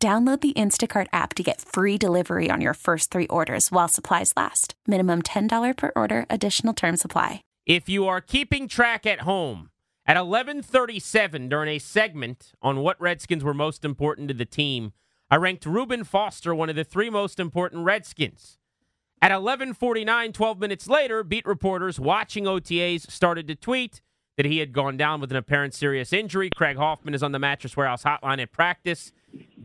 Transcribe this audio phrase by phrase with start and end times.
[0.00, 4.32] Download the Instacart app to get free delivery on your first three orders while supplies
[4.36, 4.74] last.
[4.86, 7.42] Minimum $10 per order, additional term supply.
[7.66, 9.70] If you are keeping track at home,
[10.06, 14.92] at 11:37 during a segment on what Redskins were most important to the team,
[15.32, 18.56] I ranked Reuben Foster one of the three most important Redskins.
[19.20, 24.00] At 11:49, 12 minutes later, beat reporters watching OTAs started to tweet
[24.36, 26.50] that he had gone down with an apparent serious injury.
[26.54, 29.12] Craig Hoffman is on the Mattress Warehouse hotline at practice.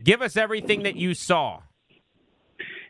[0.04, 1.62] Give us everything that you saw.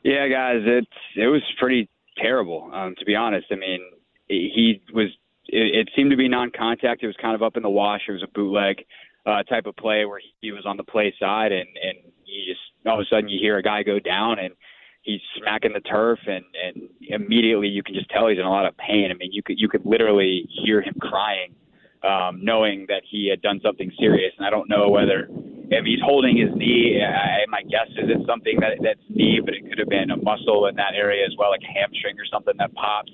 [0.02, 0.86] Yeah, guys, it's
[1.16, 2.70] it was pretty terrible.
[2.74, 3.80] Um, to be honest, I mean,
[4.28, 5.08] he was.
[5.46, 7.02] It, it seemed to be non-contact.
[7.02, 8.02] It was kind of up in the wash.
[8.08, 8.84] It was a bootleg
[9.26, 12.60] uh, type of play where he was on the play side, and and you just
[12.86, 14.54] all of a sudden you hear a guy go down and
[15.02, 18.66] he's smacking the turf, and and immediately you can just tell he's in a lot
[18.66, 19.10] of pain.
[19.10, 21.54] I mean, you could you could literally hear him crying,
[22.02, 24.32] um, knowing that he had done something serious.
[24.36, 25.28] And I don't know whether
[25.70, 29.54] if he's holding his knee, I, my guess is it's something that that's knee, but
[29.54, 32.26] it could have been a muscle in that area as well, like a hamstring or
[32.26, 33.10] something that popped.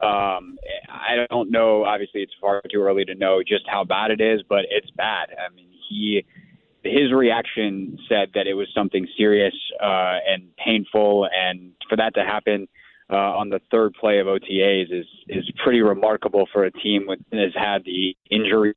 [0.00, 0.58] Um,
[0.90, 1.84] I don't know.
[1.84, 5.28] Obviously, it's far too early to know just how bad it is, but it's bad.
[5.32, 6.24] I mean, he
[6.82, 12.24] his reaction said that it was something serious uh, and painful, and for that to
[12.24, 12.68] happen
[13.10, 17.40] uh, on the third play of OTAs is is pretty remarkable for a team that
[17.40, 18.74] has had the injury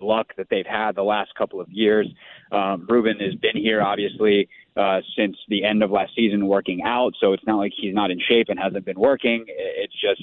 [0.00, 2.06] luck that they've had the last couple of years.
[2.52, 7.14] Um, Reuben has been here, obviously, uh, since the end of last season working out.
[7.20, 9.44] So it's not like he's not in shape and hasn't been working.
[9.48, 10.22] It's just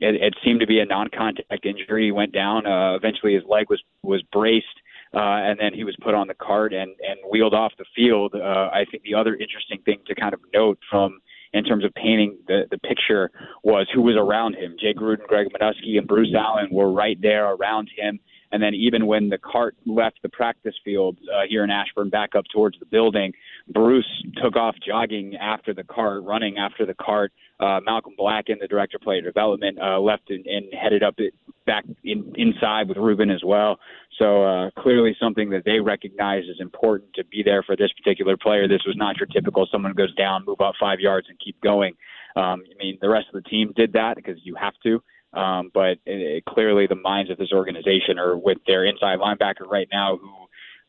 [0.00, 2.06] it, it seemed to be a non-contact injury.
[2.06, 2.66] He went down.
[2.66, 4.66] Uh, eventually, his leg was was braced.
[5.14, 8.34] Uh, and then he was put on the cart and, and wheeled off the field.
[8.34, 11.20] Uh, I think the other interesting thing to kind of note from
[11.52, 13.30] in terms of painting the, the picture
[13.62, 14.74] was who was around him.
[14.80, 18.18] Jay Gruden, Greg Manusky, and Bruce Allen were right there around him
[18.54, 22.36] and then even when the cart left the practice field uh, here in Ashburn back
[22.36, 23.32] up towards the building,
[23.68, 24.06] Bruce
[24.40, 27.32] took off jogging after the cart, running after the cart.
[27.58, 31.34] Uh, Malcolm Blacken the director of player development uh, left and, and headed up it,
[31.66, 33.80] back in, inside with Reuben as well.
[34.20, 38.36] So uh, clearly something that they recognize is important to be there for this particular
[38.36, 38.68] player.
[38.68, 41.94] This was not your typical someone goes down, move up five yards, and keep going.
[42.36, 45.02] Um, I mean, the rest of the team did that because you have to.
[45.38, 49.68] Um, but it, it, clearly, the minds of this organization are with their inside linebacker
[49.68, 50.30] right now, who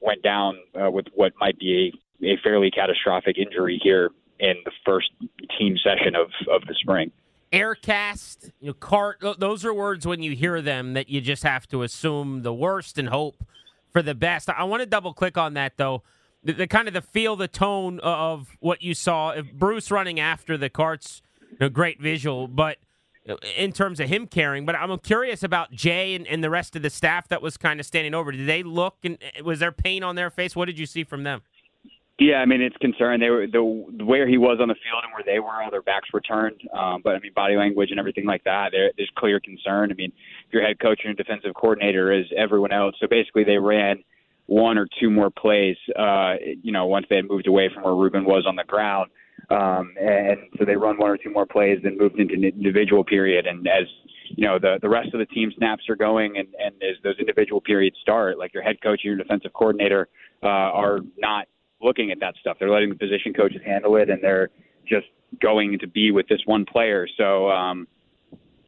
[0.01, 4.71] went down uh, with what might be a, a fairly catastrophic injury here in the
[4.85, 5.09] first
[5.57, 7.11] team session of, of the spring.
[7.51, 11.67] Aircast, you know, cart, those are words when you hear them that you just have
[11.69, 13.43] to assume the worst and hope
[13.91, 14.49] for the best.
[14.49, 16.03] I want to double click on that though.
[16.43, 19.31] The, the, kind of the feel, the tone of what you saw.
[19.31, 21.23] If Bruce running after the carts,
[21.59, 22.77] know, great visual, but
[23.57, 24.65] in terms of him caring.
[24.65, 27.79] But I'm curious about Jay and, and the rest of the staff that was kind
[27.79, 28.31] of standing over.
[28.31, 30.55] Did they look and was there pain on their face?
[30.55, 31.41] What did you see from them?
[32.17, 33.21] Yeah, I mean it's concerned.
[33.21, 35.81] They were the where he was on the field and where they were, all their
[35.81, 36.61] backs were turned.
[36.73, 38.69] Um, but I mean body language and everything like that.
[38.71, 39.91] There, there's clear concern.
[39.91, 40.13] I mean,
[40.47, 42.95] if your head coach and your defensive coordinator is everyone else.
[43.01, 44.03] So basically, they ran
[44.45, 45.75] one or two more plays.
[45.97, 49.09] Uh, you know, once they had moved away from where Reuben was on the ground.
[49.49, 53.03] Um, and so they run one or two more plays, then moved into an individual
[53.03, 53.45] period.
[53.45, 53.85] And as
[54.29, 57.15] you know, the the rest of the team snaps are going, and and as those
[57.19, 60.07] individual periods start, like your head coach and your defensive coordinator
[60.43, 61.47] uh, are not
[61.81, 62.57] looking at that stuff.
[62.59, 64.49] They're letting the position coaches handle it, and they're
[64.87, 65.07] just
[65.41, 67.07] going to be with this one player.
[67.17, 67.49] So.
[67.49, 67.87] um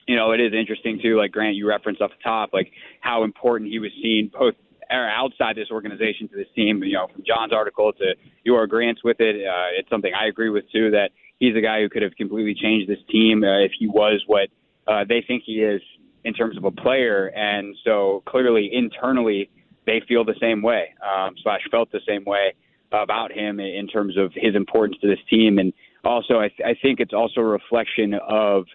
[0.09, 3.25] you know, it is interesting too, like Grant, you referenced off the top, like how
[3.25, 4.55] important he was seen both
[4.89, 6.83] are outside this organization to this team.
[6.83, 10.49] You know, from John's article to your agreements with it, uh, it's something I agree
[10.49, 10.91] with too.
[10.91, 14.23] That he's a guy who could have completely changed this team uh, if he was
[14.27, 14.49] what
[14.87, 15.81] uh, they think he is
[16.23, 17.27] in terms of a player.
[17.27, 19.49] And so clearly, internally,
[19.85, 20.93] they feel the same way.
[21.01, 22.53] Um, slash felt the same way
[22.91, 25.57] about him in terms of his importance to this team.
[25.57, 25.73] And
[26.03, 28.65] also, I, th- I think it's also a reflection of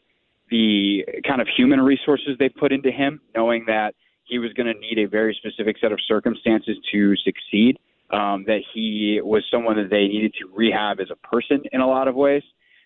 [0.50, 3.94] the kind of human resources they put into him, knowing that
[4.25, 7.79] he was going to need a very specific set of circumstances to succeed.
[8.11, 11.87] Um, that he was someone that they needed to rehab as a person in a
[11.87, 12.43] lot of ways,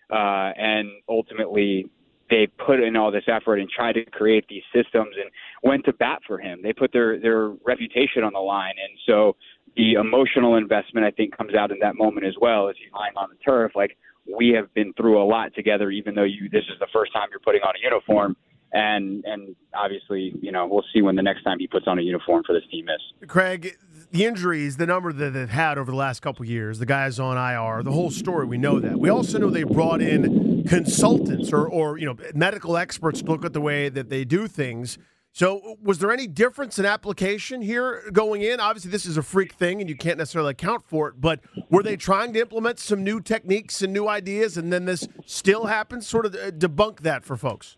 [0.09, 1.89] uh, and ultimately
[2.29, 5.29] they put in all this effort and tried to create these systems and
[5.63, 6.61] went to bat for him.
[6.63, 9.35] They put their their reputation on the line, and so
[9.75, 13.13] the emotional investment I think comes out in that moment as well as he's lying
[13.15, 13.73] on the turf.
[13.75, 13.97] Like
[14.31, 17.27] we have been through a lot together, even though you this is the first time
[17.31, 18.35] you're putting on a uniform.
[18.73, 22.01] And and obviously, you know, we'll see when the next time he puts on a
[22.01, 23.27] uniform for this team is.
[23.27, 23.77] Craig,
[24.11, 27.37] the injuries, the number that they've had over the last couple years, the guys on
[27.37, 28.99] IR, the whole story, we know that.
[28.99, 33.45] We also know they brought in consultants or, or you know medical experts to look
[33.45, 34.97] at the way that they do things.
[35.37, 38.59] So, was there any difference in application here going in?
[38.59, 41.21] Obviously, this is a freak thing, and you can't necessarily account for it.
[41.21, 45.07] But were they trying to implement some new techniques and new ideas, and then this
[45.27, 46.07] still happens?
[46.07, 47.77] Sort of uh, debunk that for folks.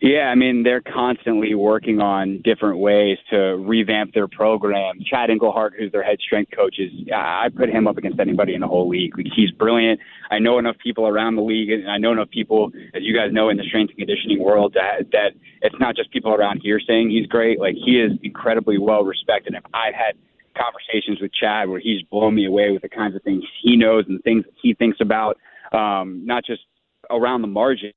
[0.00, 5.00] Yeah, I mean, they're constantly working on different ways to revamp their program.
[5.04, 8.60] Chad Englehart, who's their head strength coach, is I put him up against anybody in
[8.60, 9.12] the whole league.
[9.34, 9.98] He's brilliant.
[10.30, 13.32] I know enough people around the league, and I know enough people, as you guys
[13.32, 16.78] know, in the strength and conditioning world, that, that it's not just people around here
[16.78, 17.58] saying he's great.
[17.58, 19.54] Like, he is incredibly well respected.
[19.54, 20.14] And I've had
[20.56, 24.04] conversations with Chad where he's blown me away with the kinds of things he knows
[24.08, 25.38] and things he thinks about,
[25.72, 26.62] um, not just
[27.10, 27.92] around the margin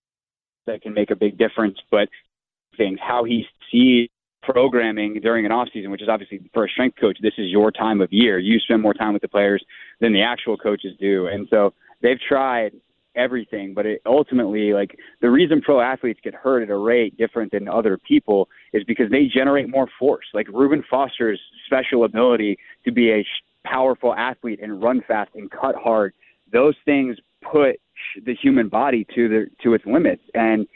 [0.68, 1.78] that can make a big difference.
[1.90, 2.10] But
[2.78, 4.10] things, how he sees
[4.44, 7.72] programming during an off season, which is obviously for a strength coach, this is your
[7.72, 8.40] time of year.
[8.40, 9.64] You spend more time with the players
[10.00, 12.74] than the actual coaches do, and so they've tried
[13.16, 17.52] everything but it ultimately like the reason pro athletes get hurt at a rate different
[17.52, 22.92] than other people is because they generate more force like Reuben Foster's special ability to
[22.92, 23.26] be a
[23.66, 26.14] powerful athlete and run fast and cut hard
[26.54, 27.80] those things put
[28.26, 30.24] the human body to the to its limits.
[30.34, 30.68] And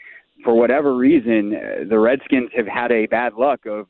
[0.44, 3.86] for whatever reason, uh, the Redskins have had a bad luck of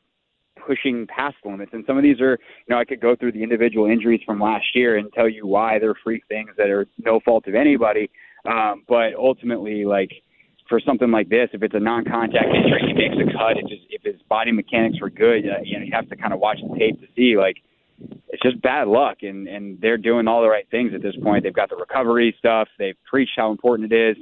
[0.65, 1.71] pushing past limits.
[1.73, 4.39] And some of these are, you know, I could go through the individual injuries from
[4.39, 8.09] last year and tell you why they're freak things that are no fault of anybody.
[8.45, 10.11] Um, but ultimately, like
[10.67, 13.57] for something like this, if it's a non-contact injury, he makes a cut.
[13.57, 16.33] It just if his body mechanics were good, uh, you know, you have to kind
[16.33, 17.57] of watch the tape to see like
[18.37, 21.43] it's just bad luck and and they're doing all the right things at this point.
[21.43, 22.67] They've got the recovery stuff.
[22.77, 24.17] They've preached how important it is.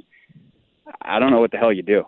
[1.02, 2.04] I don't know what the hell you do.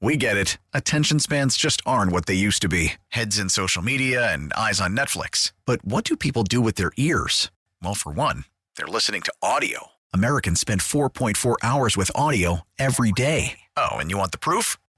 [0.00, 0.56] We get it.
[0.72, 2.94] Attention spans just aren't what they used to be.
[3.08, 5.52] Heads in social media and eyes on netflix.
[5.66, 7.50] But what do people do with their ears?
[7.82, 8.44] Well for one
[8.76, 9.88] they're listening to audio.
[10.14, 13.60] Americans spend 4.4 hours with audio every day.
[13.76, 14.78] Oh and you want the proof